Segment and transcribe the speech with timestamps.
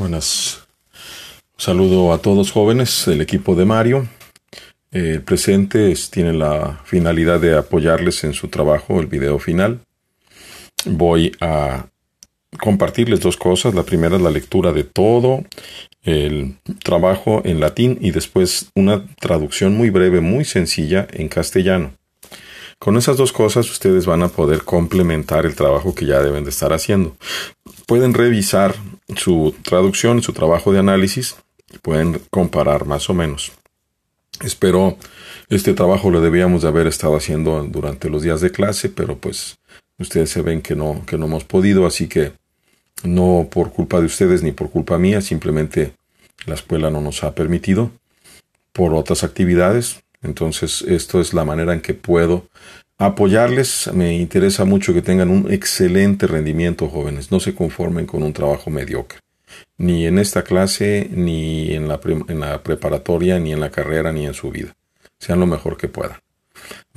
[0.00, 0.66] Buenas.
[1.58, 4.08] Saludo a todos jóvenes del equipo de Mario.
[4.90, 9.80] El presente tiene la finalidad de apoyarles en su trabajo, el video final.
[10.86, 11.84] Voy a
[12.58, 13.74] compartirles dos cosas.
[13.74, 15.44] La primera es la lectura de todo
[16.02, 21.92] el trabajo en latín y después una traducción muy breve, muy sencilla en castellano.
[22.80, 26.50] Con esas dos cosas ustedes van a poder complementar el trabajo que ya deben de
[26.50, 27.14] estar haciendo.
[27.86, 28.74] Pueden revisar
[29.16, 31.36] su traducción, su trabajo de análisis,
[31.82, 33.52] pueden comparar más o menos.
[34.42, 34.96] Espero
[35.50, 39.58] este trabajo lo debíamos de haber estado haciendo durante los días de clase, pero pues
[39.98, 42.32] ustedes se ven que no, que no hemos podido, así que
[43.02, 45.92] no por culpa de ustedes ni por culpa mía, simplemente
[46.46, 47.90] la escuela no nos ha permitido
[48.72, 50.02] por otras actividades.
[50.22, 52.44] Entonces, esto es la manera en que puedo
[52.98, 53.90] apoyarles.
[53.94, 57.30] Me interesa mucho que tengan un excelente rendimiento, jóvenes.
[57.30, 59.18] No se conformen con un trabajo mediocre.
[59.78, 62.00] Ni en esta clase, ni en la,
[62.62, 64.74] preparatoria, ni en la carrera, ni en su vida.
[65.18, 66.18] Sean lo mejor que puedan.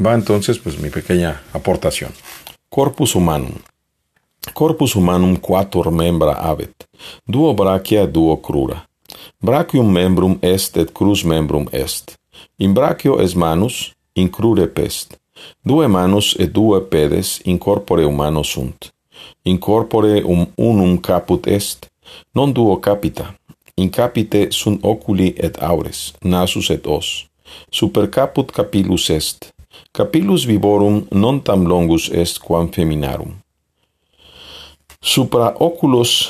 [0.03, 2.12] Va entonces, pues, mi pequeña aportación.
[2.69, 3.53] Corpus humanum.
[4.53, 6.73] Corpus humanum quator membra habet.
[7.25, 8.90] Duo brachia, duo crura.
[9.40, 12.17] Brachium membrum est et crus membrum est.
[12.58, 15.18] In brachio es manus, in crure pest.
[15.66, 18.94] Due manus et due pedes in corpore humano sunt.
[19.44, 21.90] In corpore um unum caput est,
[22.31, 23.36] non duo capita.
[23.76, 27.26] In capite sunt oculi et aures, nasus et os.
[27.72, 29.54] Super caput capillus est.
[29.92, 33.34] Capillus vivorum non tam longus est quam feminarum.
[35.02, 36.30] Supra oculos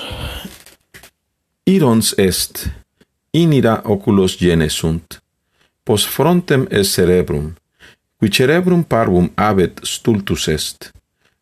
[1.65, 2.71] irons est,
[3.31, 5.22] inira oculos genes sunt
[5.83, 7.53] pos frontem est cerebrum,
[8.19, 10.91] qui cerebrum parvum abet stultus est.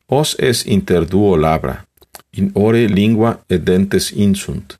[0.07, 1.85] Os es inter duo labra,
[2.33, 4.77] in ore lingua et dentes insunt.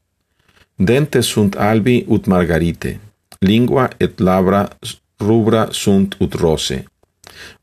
[0.78, 3.00] Dentes sunt albi ut margarite,
[3.42, 4.70] lingua et labra
[5.20, 6.84] rubra sunt ut rose.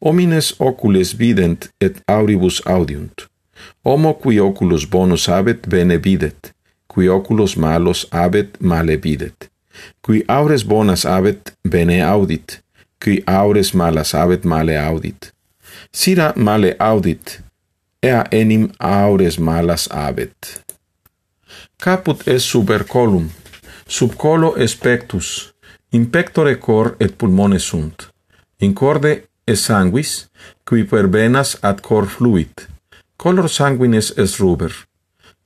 [0.01, 3.27] Homines ocules vident et auribus audiunt.
[3.85, 6.55] Homo qui oculus bonus habet bene videt,
[6.87, 9.51] qui oculus malos habet male videt.
[10.03, 12.61] Qui aures bonas habet, bene audit.
[13.01, 15.33] Qui aures malas habet, male audit.
[15.93, 17.41] Sira male audit,
[18.03, 20.65] ea enim aures malas habet.
[21.79, 23.31] Caput est super colum,
[23.87, 25.53] sub colo est pectus,
[25.93, 28.11] in pectore cor et pulmone sunt.
[28.61, 30.27] In corde est sanguis,
[30.65, 32.69] qui per venas ad cor fluit.
[33.19, 34.71] Color sanguinis est ruber.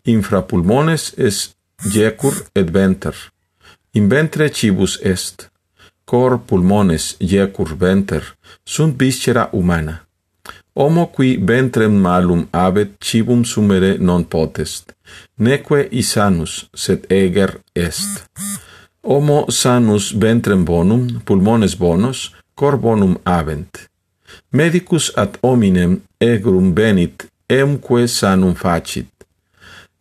[0.04, 1.54] Infra pulmones est
[1.88, 3.31] jecur et venter
[3.92, 5.50] in ventre cibus est,
[6.04, 8.22] cor pulmones iecur venter,
[8.64, 10.02] sunt viscera humana.
[10.74, 14.94] Homo qui ventrem malum abet cibum sumere non potest,
[15.36, 18.24] neque isanus, sed eger est.
[19.02, 23.88] Homo sanus ventrem bonum, pulmones bonos, cor bonum avent.
[24.50, 29.21] Medicus ad hominem egrum venit, emque sanum facit.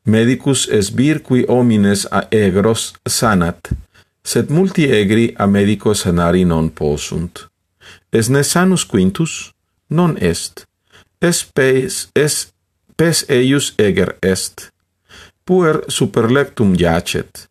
[0.06, 3.69] Medicus es vir qui homines a egros sanat,
[4.23, 7.47] sed multi egri a medico sanari non possunt.
[8.12, 9.53] Es ne sanus quintus?
[9.89, 10.66] Non est.
[11.22, 12.50] Es pes, es
[12.97, 14.72] pes eius eger est.
[15.45, 17.47] Puer super superlectum jacet.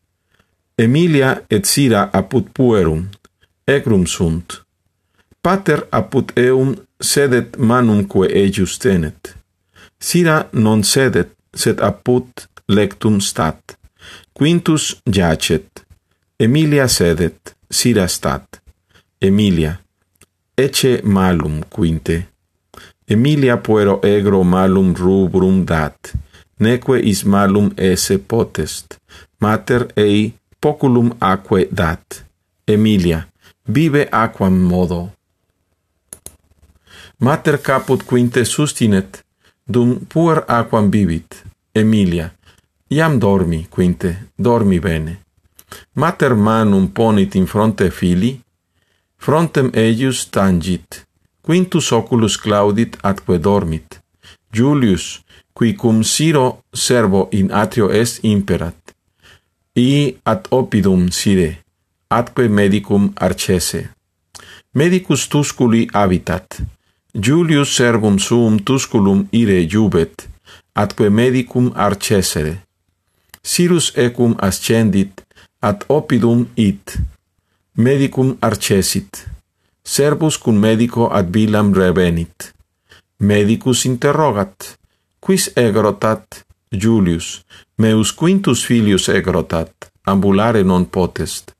[0.76, 3.08] Emilia et Sira apud puerum,
[3.66, 4.62] egrum sunt.
[5.42, 9.36] Pater apud eum sedet manumque eius tenet.
[10.00, 12.28] Sira non sedet, sed apud
[12.68, 13.76] lectum stat.
[14.32, 15.84] Quintus giacet,
[16.38, 18.60] Emilia sedet, Sira stat,
[19.20, 19.80] Emilia,
[20.56, 22.26] ecce malum quinte.
[23.06, 26.14] Emilia puero egro malum rubrum dat,
[26.58, 28.98] neque is malum esse potest,
[29.40, 32.24] mater ei poculum aquae dat.
[32.66, 33.26] Emilia,
[33.66, 35.10] vive aquam modo.
[37.18, 39.24] Mater caput quinte sustinet,
[39.70, 42.32] dum puer aquam bibit, Emilia,
[42.88, 45.20] iam dormi, quinte, dormi bene.
[45.94, 48.32] Mater manum ponit in fronte fili,
[49.16, 51.04] frontem eius tangit,
[51.40, 54.00] quintus oculus claudit atque dormit.
[54.52, 55.22] Julius,
[55.52, 58.94] qui cum siro servo in atrio est imperat,
[59.74, 61.62] i ad opidum sire,
[62.08, 63.90] atque medicum arcese.
[64.74, 66.58] Medicus tusculi habitat,
[67.12, 70.28] Julius servum suum tusculum ire jubet,
[70.72, 72.62] atque medicum arcesere.
[73.42, 75.26] Sirus ecum ascendit,
[75.58, 76.98] ad opidum it.
[77.74, 79.26] Medicum arcesit.
[79.82, 82.54] Servus cum medico ad vilam revenit.
[83.16, 84.78] Medicus interrogat,
[85.18, 91.56] quis egrotat, Julius, meus quintus filius egrotat, ambulare non potest.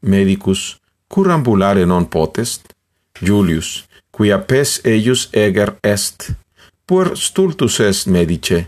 [0.00, 2.72] Medicus, cur ambulare non potest?
[3.20, 3.84] Julius,
[4.16, 6.30] quia pes eius eger est.
[6.88, 8.62] Puer stultus est medice,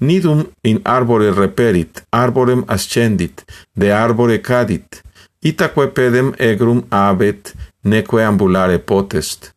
[0.00, 3.44] nidum in arbore reperit, arborem ascendit,
[3.78, 5.02] de arbore cadit,
[5.40, 7.52] itaque pedem egrum abet,
[7.84, 9.52] neque ambulare potest.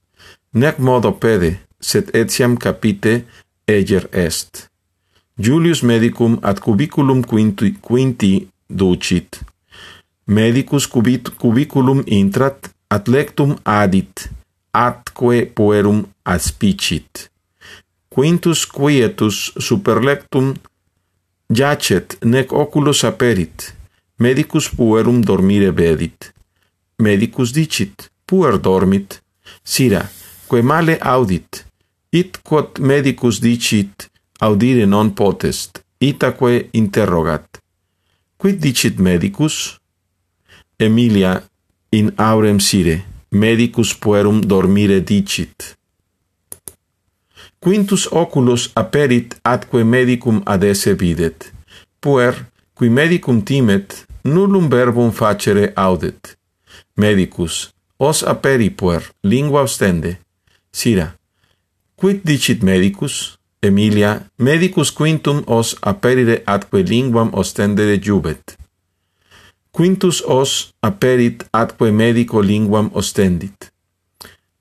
[0.54, 3.24] Nec modo pede, sed etiam capite
[3.66, 4.68] eger est.
[5.40, 9.40] Julius medicum ad cubiculum quinti, quinti ducit.
[10.26, 14.28] Medicus cubit, cubiculum intrat, ad lectum adit,
[14.72, 17.30] atque puerum aspicit.
[18.10, 20.54] Quintus quietus super lectum
[21.50, 23.74] jacet nec oculos aperit,
[24.18, 26.34] medicus puerum dormire vedit.
[26.98, 29.22] Medicus dicit, puer dormit,
[29.64, 30.04] sira,
[30.50, 31.66] que male audit,
[32.12, 34.10] it quod medicus dicit,
[34.40, 37.58] audire non potest, itaque interrogat.
[38.38, 39.80] Quid dicit medicus?
[40.78, 41.42] Emilia
[41.92, 45.78] in aurem sire, medicus puerum dormire dicit.
[47.60, 51.54] Quintus oculos aperit atque medicum adesse videt,
[52.00, 52.36] puer,
[52.74, 56.38] qui medicum timet, nullum verbum facere audet.
[56.98, 60.18] Medicus, os aperi puer, lingua ostende.
[60.72, 61.16] Sira,
[61.96, 63.38] quid dicit medicus?
[63.62, 68.58] Emilia, medicus quintum os aperire atque linguam ostendere jubet.
[69.72, 73.72] Quintus os aperit atque medico linguam ostendit.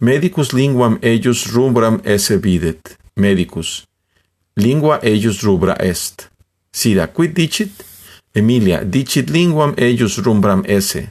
[0.00, 2.96] Medicus linguam eius rubram esse videt.
[3.16, 3.86] Medicus.
[4.56, 6.30] Lingua eius rubra est.
[6.72, 7.72] Sida quid dicit?
[8.34, 11.10] Emilia, dicit linguam eius rubram esse.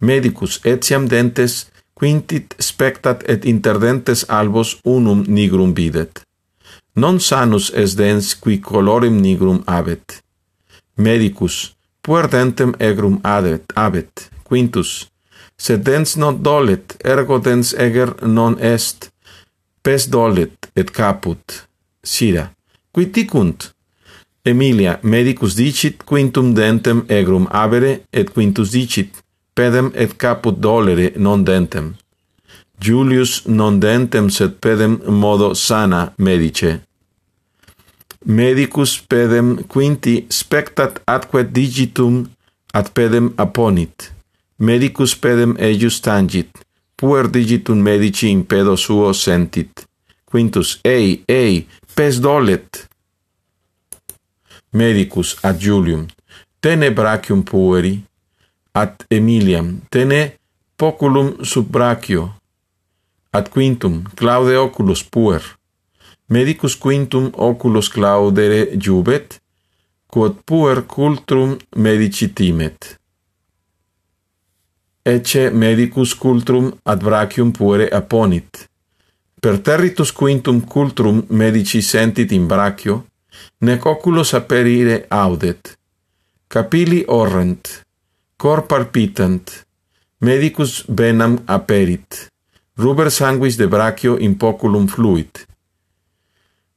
[0.00, 6.22] Medicus etiam dentes quintit spectat et interdentes albos unum nigrum videt.
[6.94, 10.22] Non sanus es dens qui colorem nigrum habet.
[10.96, 11.75] Medicus,
[12.06, 15.08] puerdentem egrum adet, abet, quintus,
[15.58, 19.10] sed dens non dolet, ergo dens eger non est,
[19.82, 21.66] pes dolet et caput,
[22.02, 22.52] sira,
[22.94, 23.72] qui dicunt,
[24.46, 29.10] Emilia, medicus dicit, quintum dentem egrum abere, et quintus dicit,
[29.58, 31.96] pedem et caput dolere non dentem.
[32.78, 36.85] Julius non dentem sed pedem modo sana medice
[38.26, 42.26] medicus pedem quinti spectat atque digitum
[42.72, 44.10] ad pedem apponit.
[44.58, 46.50] Medicus pedem eius tangit,
[46.98, 49.86] puer digitum medici in pedo suo sentit.
[50.24, 52.88] Quintus, ei, ei, pes dolet.
[54.72, 56.06] Medicus ad Julium,
[56.60, 58.02] tene brachium pueri,
[58.72, 60.36] ad Emiliam, tene
[60.76, 62.34] poculum sub brachio,
[63.30, 65.55] ad quintum, claude oculus puer
[66.26, 69.40] medicus quintum oculos claudere jubet,
[70.06, 72.98] quod puer cultrum medici timet.
[75.02, 78.66] Ecce medicus cultrum ad brachium puere aponit.
[79.40, 83.04] Per territus quintum cultrum medici sentit in brachio,
[83.58, 85.76] nec oculos aperire audet.
[86.48, 87.84] Capilli orrent,
[88.36, 89.66] cor palpitant,
[90.18, 92.26] medicus benam aperit,
[92.74, 95.46] ruber sanguis de brachio in poculum fluit,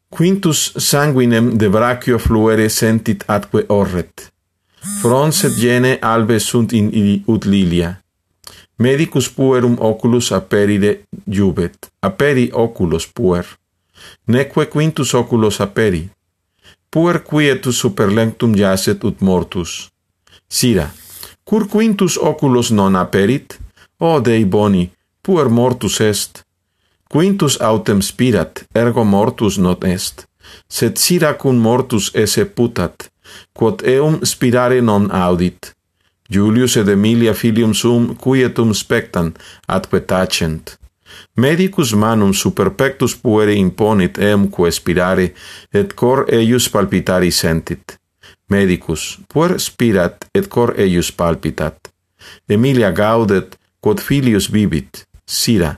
[0.09, 4.31] Quintus sanguinem de brachio fluere sentit atque orret.
[5.01, 8.01] Fronset gene albe sunt in ili ut lilia.
[8.75, 11.91] Medicus puerum oculus aperire jubet.
[11.99, 13.45] Aperi oculos puer.
[14.25, 16.09] Neque quintus oculos aperi.
[16.89, 19.91] Puer quietus superlectum jacet ut mortus.
[20.47, 20.89] Sira,
[21.43, 23.59] cur quintus oculos non aperit?
[23.99, 24.89] O Dei boni,
[25.21, 26.48] puer mortus est.
[27.11, 30.27] Quintus autem spirat, ergo mortus not est,
[30.69, 33.07] sed Siracun mortus esse putat,
[33.57, 35.71] quod eum spirare non audit.
[36.29, 39.33] Julius et Emilia filium sum quietum spectan,
[39.65, 40.77] atque tacent.
[41.33, 45.31] Medicus manum super pectus puere imponit eumque spirare,
[45.73, 47.97] et cor eius palpitari sentit.
[48.53, 51.89] Medicus, puer spirat, et cor eius palpitat.
[52.47, 55.75] Emilia gaudet, quod filius vivit, Sira,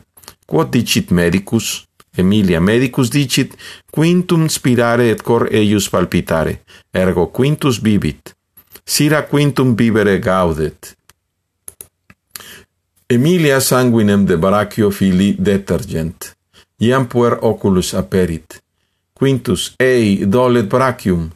[0.52, 1.88] Quod dicit medicus?
[2.18, 3.54] Emilia medicus dicit,
[3.90, 6.58] quintum spirare et cor eius palpitare,
[6.92, 8.34] ergo quintus vivit.
[8.84, 10.98] Sira quintum vivere gaudet.
[13.08, 16.36] Emilia sanguinem de Baracchio fili detergent.
[16.80, 18.60] Iam puer oculus aperit.
[19.14, 21.30] Quintus, ei, dolet brachium.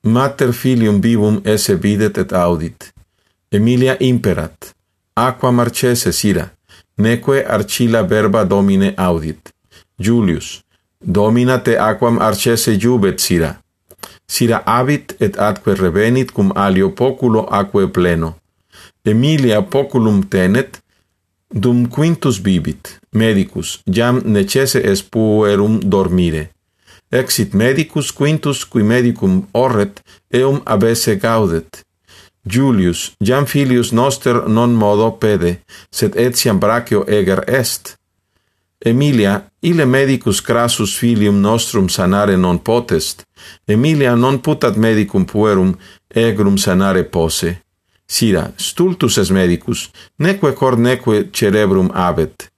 [0.00, 2.94] Mater filium vivum esse videt et audit.
[3.52, 4.72] Emilia imperat.
[5.14, 6.57] Aqua marcese sira
[6.98, 9.54] neque arcilla verba domine audit.
[9.98, 10.62] Julius,
[11.00, 13.56] domina te aquam arcese jubet sira.
[14.26, 18.34] Sira habit et atque revenit cum alio poculo aquae pleno.
[19.08, 20.82] Emilia poculum tenet,
[21.48, 26.50] dum quintus bibit, medicus, jam necesse es puerum dormire.
[27.10, 31.86] Exit medicus quintus qui medicum orret, eum abesse gaudet,
[32.50, 37.96] Julius, jam filius noster non modo pede, sed etiam brachio eger est.
[38.84, 43.24] Emilia, ille medicus crassus filium nostrum sanare non potest,
[43.66, 45.74] Emilia non putat medicum puerum
[46.14, 47.62] egrum sanare posse.
[48.06, 52.48] Sira, stultus es medicus, neque cor neque cerebrum abet.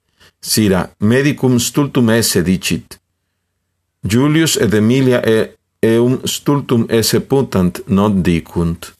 [0.40, 3.00] Sira, medicum stultum esse dicit.
[4.02, 8.94] Julius et Emilia e, eum stultum esse putant, non dicunt.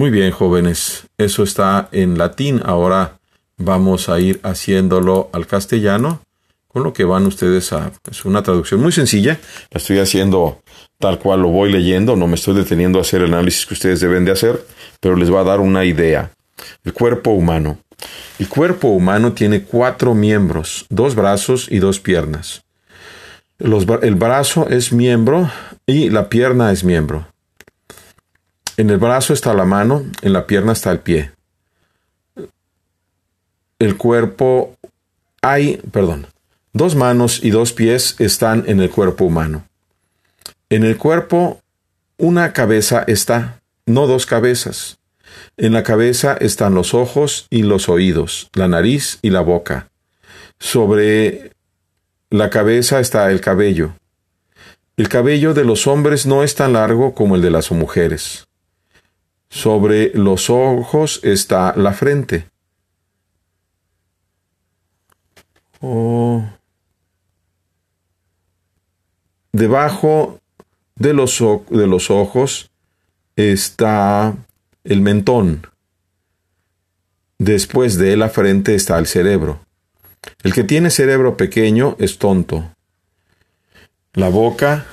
[0.00, 1.08] Muy bien, jóvenes.
[1.18, 2.62] Eso está en latín.
[2.64, 3.18] Ahora
[3.58, 6.22] vamos a ir haciéndolo al castellano,
[6.68, 7.92] con lo que van ustedes a...
[8.10, 9.38] Es una traducción muy sencilla.
[9.70, 10.62] La estoy haciendo
[10.98, 12.16] tal cual lo voy leyendo.
[12.16, 14.64] No me estoy deteniendo a hacer el análisis que ustedes deben de hacer,
[15.00, 16.30] pero les va a dar una idea.
[16.82, 17.76] El cuerpo humano.
[18.38, 22.62] El cuerpo humano tiene cuatro miembros, dos brazos y dos piernas.
[23.58, 25.50] el brazo es miembro
[25.84, 27.29] y la pierna es miembro.
[28.76, 31.32] En el brazo está la mano, en la pierna está el pie.
[33.78, 34.76] El cuerpo
[35.42, 36.26] hay, perdón,
[36.72, 39.64] dos manos y dos pies están en el cuerpo humano.
[40.68, 41.60] En el cuerpo
[42.18, 44.98] una cabeza está, no dos cabezas.
[45.56, 49.88] En la cabeza están los ojos y los oídos, la nariz y la boca.
[50.58, 51.52] Sobre
[52.28, 53.94] la cabeza está el cabello.
[54.98, 58.46] El cabello de los hombres no es tan largo como el de las mujeres.
[59.50, 62.46] Sobre los ojos está la frente.
[65.80, 66.48] Oh.
[69.52, 70.40] Debajo
[70.94, 72.70] de los, de los ojos
[73.34, 74.36] está
[74.84, 75.66] el mentón.
[77.38, 79.60] Después de la frente está el cerebro.
[80.42, 82.70] El que tiene cerebro pequeño es tonto.
[84.12, 84.86] La boca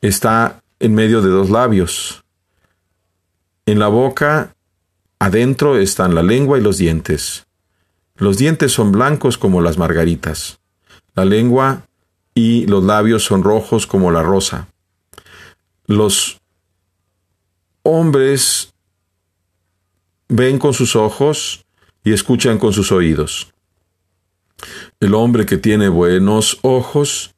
[0.00, 2.24] está en medio de dos labios.
[3.68, 4.56] En la boca
[5.18, 7.46] adentro están la lengua y los dientes.
[8.16, 10.58] Los dientes son blancos como las margaritas.
[11.14, 11.82] La lengua
[12.32, 14.68] y los labios son rojos como la rosa.
[15.84, 16.40] Los
[17.82, 18.72] hombres
[20.28, 21.66] ven con sus ojos
[22.02, 23.52] y escuchan con sus oídos.
[24.98, 27.34] El hombre que tiene buenos ojos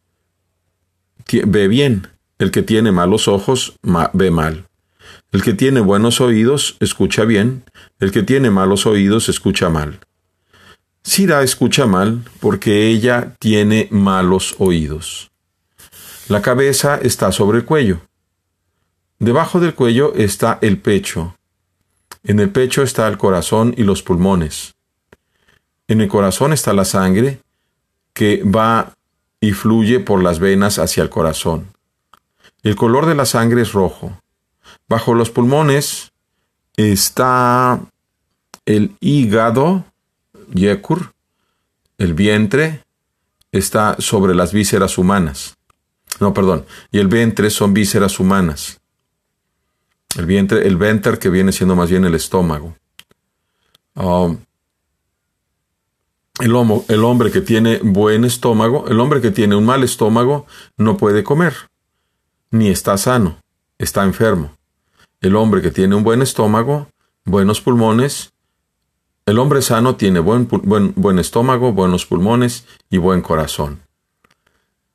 [1.44, 2.06] ve bien.
[2.38, 3.74] El que tiene malos ojos
[4.12, 4.69] ve mal.
[5.32, 7.62] El que tiene buenos oídos escucha bien,
[8.00, 10.00] el que tiene malos oídos escucha mal.
[11.04, 15.30] Sira escucha mal porque ella tiene malos oídos.
[16.28, 18.00] La cabeza está sobre el cuello.
[19.20, 21.36] Debajo del cuello está el pecho.
[22.24, 24.74] En el pecho está el corazón y los pulmones.
[25.86, 27.40] En el corazón está la sangre
[28.12, 28.94] que va
[29.40, 31.68] y fluye por las venas hacia el corazón.
[32.62, 34.19] El color de la sangre es rojo.
[34.90, 36.10] Bajo los pulmones
[36.76, 37.80] está
[38.66, 39.84] el hígado,
[40.52, 41.12] yekur,
[41.96, 42.82] el vientre
[43.52, 45.56] está sobre las vísceras humanas.
[46.18, 48.80] No, perdón, y el vientre son vísceras humanas.
[50.16, 52.74] El vientre, el venter que viene siendo más bien el estómago.
[53.94, 54.38] Um,
[56.40, 56.52] el,
[56.88, 61.22] el hombre que tiene buen estómago, el hombre que tiene un mal estómago no puede
[61.22, 61.54] comer,
[62.50, 63.38] ni está sano,
[63.78, 64.58] está enfermo.
[65.20, 66.88] El hombre que tiene un buen estómago,
[67.24, 68.32] buenos pulmones,
[69.26, 73.82] el hombre sano tiene buen, buen, buen estómago, buenos pulmones y buen corazón.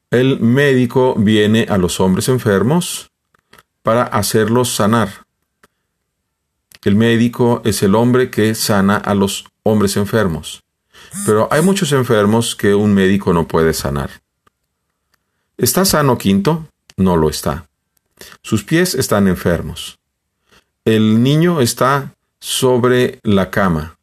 [0.10, 3.12] El médico viene a los hombres enfermos
[3.84, 5.26] para hacerlos sanar.
[6.84, 10.64] El médico es el hombre que sana a los hombres enfermos.
[11.26, 14.10] Pero hay muchos enfermos que un médico no puede sanar.
[15.58, 16.68] ¿Está sano Quinto?
[16.98, 17.68] No lo está.
[18.42, 20.00] Sus pies están enfermos.
[20.86, 23.98] El niño está sobre la cama.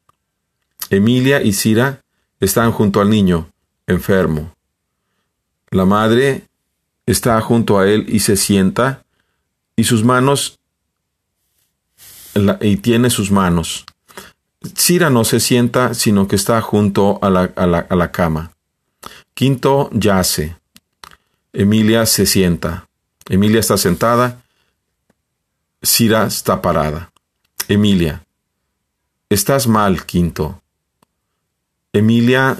[0.90, 2.02] Emilia y Cira
[2.40, 3.48] están junto al niño,
[3.86, 4.52] enfermo.
[5.70, 6.42] La madre
[7.06, 9.04] está junto a él y se sienta,
[9.76, 10.58] y sus manos,
[12.60, 13.86] y tiene sus manos.
[14.76, 18.50] Cira no se sienta, sino que está junto a la, a la cama.
[19.34, 20.56] Quinto yace.
[21.52, 22.88] Emilia se sienta.
[23.28, 24.41] Emilia está sentada
[25.82, 27.10] Cira está parada.
[27.68, 28.24] Emilia.
[29.28, 30.60] Estás mal, Quinto.
[31.92, 32.56] Emilia.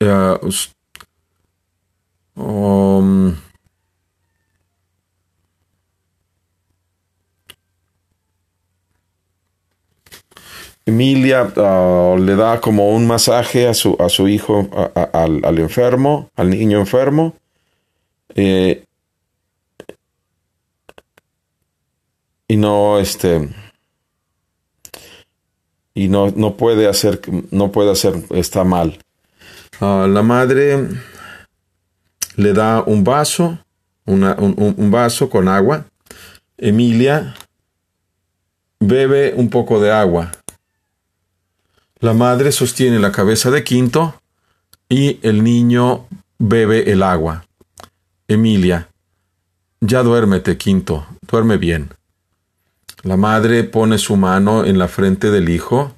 [0.00, 0.38] Eh,
[2.34, 3.34] um,
[10.86, 14.70] Emilia ah, le da como un masaje a su, a su hijo,
[15.12, 17.34] al, al, enfermo, al niño enfermo,
[18.34, 18.85] eh,
[22.48, 23.48] y no, este,
[25.94, 28.98] y no, no puede hacer, no puede hacer, está mal.
[29.80, 30.88] Ah, la madre
[32.36, 33.58] le da un vaso,
[34.06, 35.86] un vaso con agua.
[36.58, 37.34] Emilia
[38.80, 40.32] bebe un poco de agua.
[41.98, 44.20] La madre sostiene la cabeza de Quinto
[44.88, 46.06] y el niño
[46.38, 47.46] bebe el agua.
[48.28, 48.88] Emilia,
[49.80, 51.90] ya duérmete, Quinto, duerme bien.
[53.06, 55.94] La madre pone su mano en la frente del hijo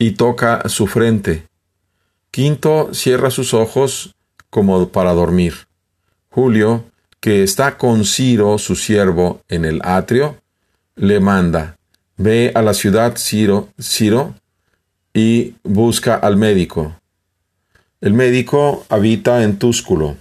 [0.00, 1.46] y toca su frente.
[2.32, 4.16] Quinto cierra sus ojos
[4.50, 5.68] como para dormir.
[6.30, 6.86] Julio,
[7.20, 10.36] que está con Ciro, su siervo, en el atrio,
[10.96, 11.76] le manda,
[12.16, 14.34] ve a la ciudad Ciro, Ciro
[15.12, 16.96] y busca al médico.
[18.00, 20.16] El médico habita en Túsculo.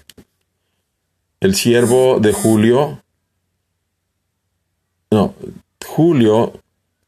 [1.40, 3.02] El siervo de Julio,
[5.10, 5.34] no,
[5.96, 6.54] Julio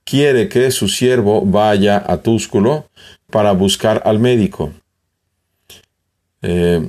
[0.04, 2.88] quiere que su siervo vaya a Túsculo
[3.32, 4.74] para buscar al médico.
[6.44, 6.88] Eh,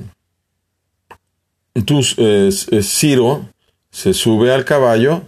[1.73, 3.49] eh, Ciro
[3.89, 5.23] se sube al caballo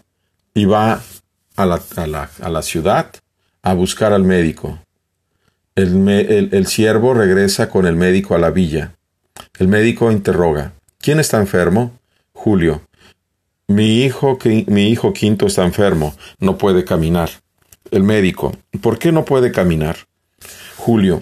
[0.53, 1.01] y va
[1.55, 1.81] a la,
[2.39, 3.15] a la, ciudad
[3.63, 4.77] a buscar al médico.
[5.73, 8.93] El, el, siervo regresa con el médico a la villa.
[9.57, 11.97] El médico interroga, ¿quién está enfermo?
[12.31, 12.83] Julio.
[13.69, 17.29] Mi hijo, mi hijo quinto está enfermo, no puede caminar.
[17.91, 19.95] El médico, ¿por qué no puede caminar?
[20.75, 21.21] Julio,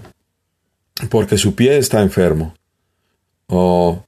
[1.10, 2.56] porque su pie está enfermo.
[3.48, 4.02] ¿O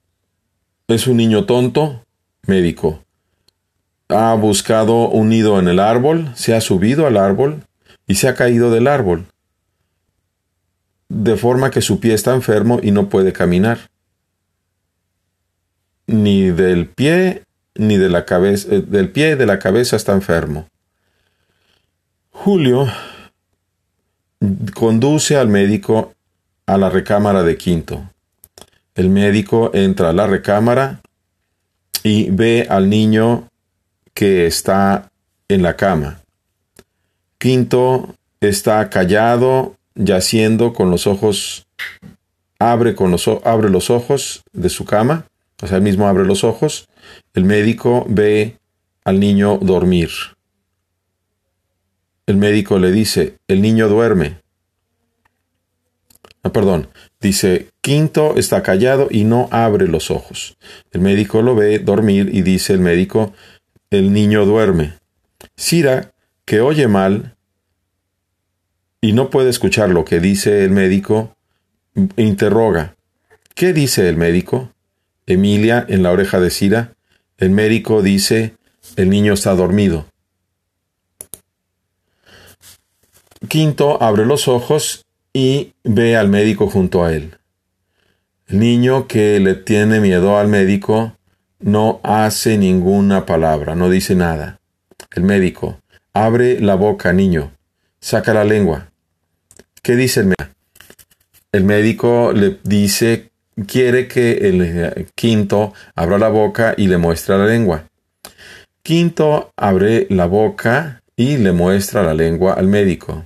[0.87, 2.05] es un niño tonto?
[2.47, 3.03] Médico,
[4.07, 7.65] ha buscado un nido en el árbol, se ha subido al árbol
[8.07, 9.25] y se ha caído del árbol,
[11.09, 13.89] de forma que su pie está enfermo y no puede caminar.
[16.07, 17.43] Ni del pie
[17.79, 20.67] ni de la cabeza, eh, del pie de la cabeza está enfermo.
[22.29, 22.87] Julio
[24.73, 26.13] conduce al médico
[26.65, 28.03] a la recámara de Quinto.
[28.95, 31.01] El médico entra a la recámara
[32.03, 33.47] y ve al niño
[34.13, 35.09] que está
[35.47, 36.19] en la cama.
[37.37, 41.65] Quinto está callado, yaciendo con los ojos,
[42.59, 45.25] abre, con los, abre los ojos de su cama,
[45.61, 46.88] o sea, él mismo abre los ojos
[47.33, 48.57] el médico ve
[49.03, 50.09] al niño dormir.
[52.25, 54.41] El médico le dice, el niño duerme.
[56.43, 56.89] Ah, perdón,
[57.19, 60.57] dice, Quinto está callado y no abre los ojos.
[60.91, 63.33] El médico lo ve dormir y dice el médico,
[63.89, 64.93] el niño duerme.
[65.57, 66.13] Cira,
[66.45, 67.35] que oye mal
[69.01, 71.35] y no puede escuchar lo que dice el médico,
[72.17, 72.95] interroga,
[73.55, 74.71] ¿qué dice el médico?
[75.25, 76.95] Emilia, en la oreja de Cira,
[77.39, 78.53] el médico dice,
[78.97, 80.05] el niño está dormido.
[83.47, 87.37] Quinto abre los ojos y ve al médico junto a él.
[88.47, 91.15] El niño que le tiene miedo al médico
[91.59, 94.59] no hace ninguna palabra, no dice nada.
[95.11, 95.79] El médico,
[96.13, 97.53] abre la boca, niño,
[98.01, 98.91] saca la lengua.
[99.81, 100.55] ¿Qué dice el médico?
[101.51, 103.28] El médico le dice
[103.67, 107.85] quiere que el eh, quinto abra la boca y le muestra la lengua.
[108.83, 113.25] Quinto abre la boca y le muestra la lengua al médico.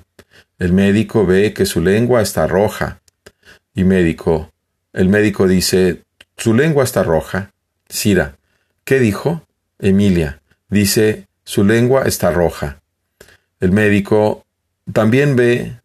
[0.60, 3.02] El médico ve que su lengua está roja.
[3.76, 4.52] Y médico,
[4.94, 6.04] el médico dice,
[6.38, 7.52] su lengua está roja.
[7.90, 8.38] Cira,
[8.84, 9.46] ¿qué dijo?
[9.80, 12.82] Emilia, dice, su lengua está roja.
[13.60, 14.46] El médico
[14.92, 15.80] también ve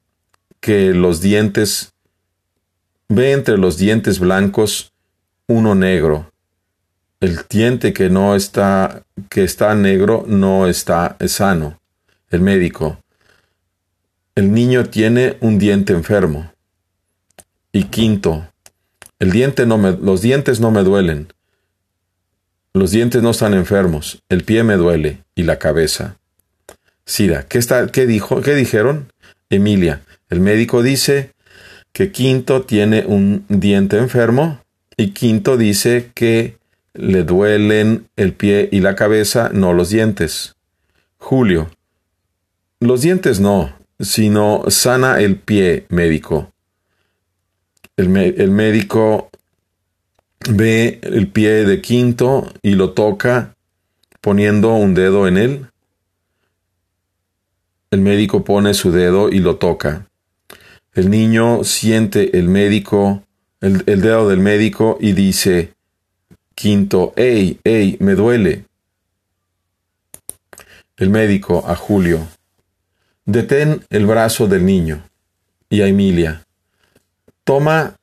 [0.61, 1.93] que los dientes
[3.09, 4.93] Ve entre los dientes blancos
[5.47, 6.31] uno negro.
[7.21, 11.81] El diente que no está, que está negro no está sano.
[12.31, 12.99] El médico.
[14.35, 16.53] El niño tiene un diente enfermo.
[17.73, 18.47] Y quinto,
[19.19, 21.33] el diente no me, los dientes no me duelen.
[22.75, 24.23] Los dientes no están enfermos.
[24.29, 26.19] El pie me duele y la cabeza.
[27.05, 28.43] Sira, ¿qué, está, qué dijo?
[28.43, 29.13] ¿Qué dijeron?
[29.51, 31.33] Emilia, el médico dice
[31.99, 34.61] que Quinto tiene un diente enfermo
[34.97, 36.57] y Quinto dice que
[36.95, 40.55] le duelen el pie y la cabeza, no los dientes.
[41.17, 41.69] Julio.
[42.79, 46.53] Los dientes no, sino sana el pie, médico.
[47.97, 49.29] El, el médico
[50.49, 53.57] ve el pie de Quinto y lo toca
[54.21, 55.67] poniendo un dedo en él.
[57.91, 60.08] El médico pone su dedo y lo toca.
[60.99, 63.23] El niño siente el médico,
[63.61, 65.75] el, el dedo del médico y dice,
[66.57, 68.65] quinto, ¡Ey, ey, me duele!
[70.97, 72.27] El médico a Julio,
[73.25, 75.05] detén el brazo del niño
[75.71, 76.45] y a Emilia,
[77.45, 77.95] toma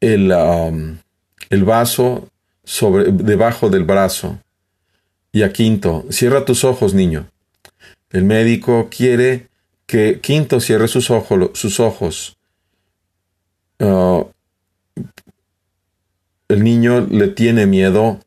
[0.00, 0.96] el, um,
[1.50, 2.28] el vaso
[2.62, 4.38] sobre, debajo del brazo
[5.32, 7.26] y a Quinto, cierra tus ojos, niño.
[8.10, 9.47] El médico quiere
[9.88, 11.50] que Quinto cierre sus ojos.
[11.54, 12.36] Sus ojos.
[13.80, 14.26] Uh,
[16.48, 18.20] el niño le tiene miedo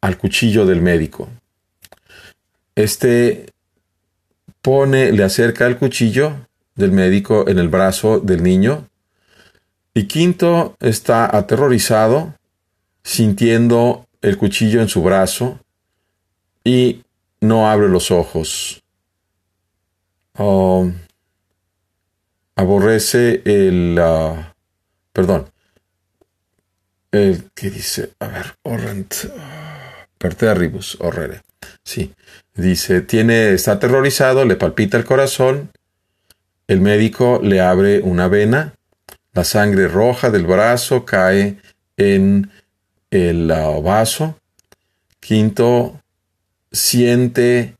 [0.00, 1.28] al cuchillo del médico.
[2.74, 3.46] Este
[4.60, 8.88] pone, le acerca el cuchillo del médico en el brazo del niño.
[9.94, 12.34] Y Quinto está aterrorizado,
[13.04, 15.60] sintiendo el cuchillo en su brazo
[16.64, 17.02] y
[17.40, 18.79] no abre los ojos.
[20.38, 20.94] Um,
[22.56, 23.98] aborrece el...
[23.98, 24.42] Uh,
[25.12, 25.50] perdón.
[27.12, 29.12] El que dice, a ver, orrent,
[30.18, 31.42] perterribus, horrere.
[31.82, 32.14] Sí,
[32.54, 35.70] dice, tiene, está aterrorizado, le palpita el corazón,
[36.68, 38.74] el médico le abre una vena,
[39.32, 41.58] la sangre roja del brazo cae
[41.96, 42.50] en
[43.10, 44.38] el uh, vaso.
[45.18, 46.00] Quinto,
[46.70, 47.74] siente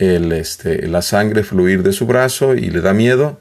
[0.00, 3.40] el, este, la sangre fluir de su brazo y le da miedo.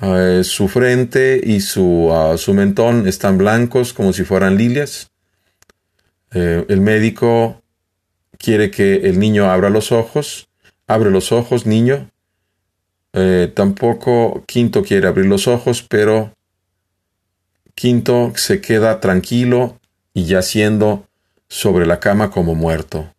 [0.00, 5.10] Uh, su frente y su, uh, su, mentón están blancos como si fueran lilias.
[6.32, 7.62] Eh, el médico
[8.38, 10.48] quiere que el niño abra los ojos.
[10.86, 12.10] Abre los ojos, niño.
[13.14, 16.34] Eh, tampoco Quinto quiere abrir los ojos, pero
[17.74, 19.78] Quinto se queda tranquilo
[20.12, 21.06] y yaciendo
[21.48, 23.13] sobre la cama como muerto.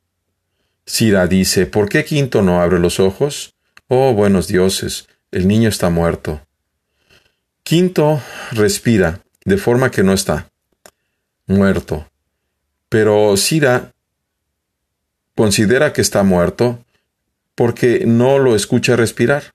[0.86, 3.56] Sira dice, ¿por qué Quinto no abre los ojos?
[3.88, 6.42] Oh, buenos dioses, el niño está muerto.
[7.64, 8.22] Quinto
[8.52, 10.50] respira, de forma que no está
[11.48, 12.08] muerto.
[12.90, 13.94] Pero Sira
[15.36, 16.84] considera que está muerto
[17.56, 19.54] porque no lo escucha respirar.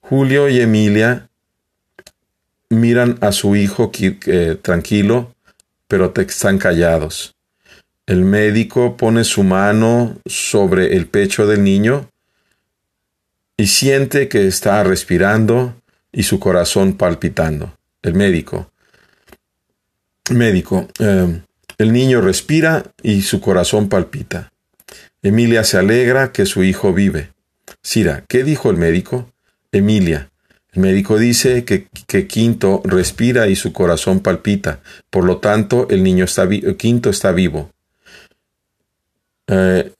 [0.00, 1.28] Julio y Emilia
[2.70, 5.34] miran a su hijo eh, tranquilo,
[5.88, 7.33] pero te están callados.
[8.06, 12.10] El médico pone su mano sobre el pecho del niño
[13.56, 15.74] y siente que está respirando
[16.12, 17.76] y su corazón palpitando.
[18.02, 18.70] El médico.
[20.30, 20.88] Médico.
[20.98, 21.42] Em,
[21.78, 24.52] el niño respira y su corazón palpita.
[25.22, 27.32] Emilia se alegra que su hijo vive.
[27.82, 29.32] Sira, ¿qué dijo el médico?
[29.72, 30.30] Emilia,
[30.72, 31.88] el médico dice que,
[32.26, 37.70] Quinto respira y su corazón palpita, por lo tanto el niño está Quinto está vivo.
[39.46, 39.92] Eh,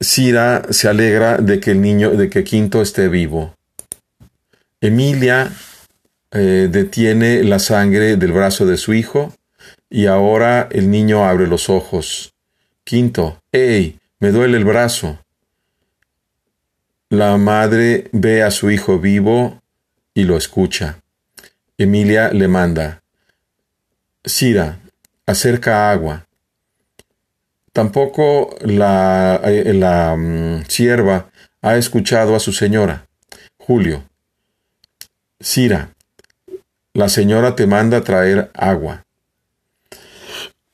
[0.00, 3.54] Cira se alegra de que el niño, de que Quinto esté vivo.
[4.80, 5.52] Emilia
[6.32, 9.32] eh, detiene la sangre del brazo de su hijo
[9.88, 12.34] y ahora el niño abre los ojos.
[12.84, 13.98] Quinto, ¡Ey!
[14.18, 15.18] Me duele el brazo.
[17.08, 19.60] La madre ve a su hijo vivo
[20.14, 21.00] y lo escucha.
[21.76, 23.02] Emilia le manda,
[24.24, 24.78] Sira,
[25.26, 26.26] acerca agua.
[27.72, 31.30] Tampoco la, eh, la mm, sierva
[31.62, 33.06] ha escuchado a su señora.
[33.56, 34.04] Julio,
[35.40, 35.94] Sira,
[36.92, 39.04] la señora te manda traer agua.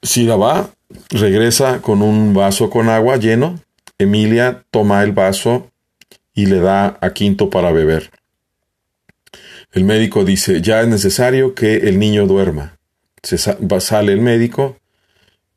[0.02, 0.70] Sira va,
[1.10, 3.60] regresa con un vaso con agua lleno.
[3.98, 5.70] Emilia toma el vaso
[6.34, 8.10] y le da a Quinto para beber.
[9.72, 12.78] El médico dice, ya es necesario que el niño duerma.
[13.22, 14.76] Se sale el médico.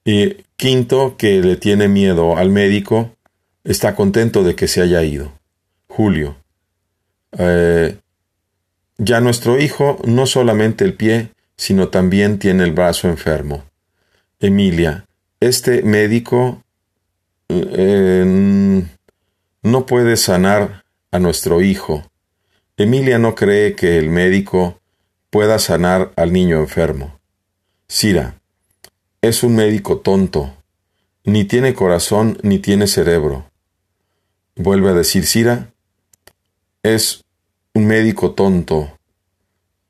[0.04, 3.10] Y quinto, que le tiene miedo al médico,
[3.64, 5.34] está contento de que se haya ido.
[5.88, 6.36] Julio.
[7.36, 7.98] Eh,
[9.00, 13.64] ya nuestro hijo no solamente el pie, sino también tiene el brazo enfermo.
[14.40, 15.08] Emilia,
[15.40, 16.62] este médico
[17.50, 18.84] eh,
[19.64, 22.06] no puede sanar a nuestro hijo.
[22.78, 24.80] Emilia no cree que el médico
[25.32, 27.20] pueda sanar al niño enfermo.
[27.88, 28.41] Sira,
[29.22, 30.54] es un médico tonto.
[31.24, 33.46] Ni tiene corazón ni tiene cerebro.
[34.56, 35.72] Vuelve a decir Sira,
[36.84, 37.24] es
[37.76, 38.98] un médico tonto.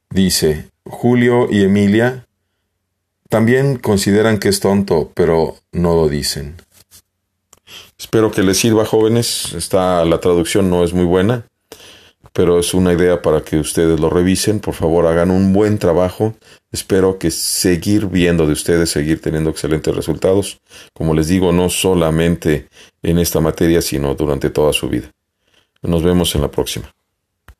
[0.10, 2.28] Dice, Julio y Emilia
[3.30, 6.58] también consideran que es tonto, pero no lo dicen.
[7.98, 9.54] Espero que les sirva, jóvenes.
[9.54, 11.46] Esta, la traducción no es muy buena
[12.34, 14.60] pero es una idea para que ustedes lo revisen.
[14.60, 16.36] Por favor, hagan un buen trabajo.
[16.72, 20.62] Espero que seguir viendo de ustedes, seguir teniendo excelentes resultados.
[20.94, 22.68] Como les digo, no solamente
[23.04, 25.12] en esta materia, sino durante toda su vida.
[25.82, 26.94] Nos vemos en la próxima.